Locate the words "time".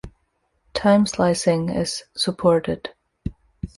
0.73-1.05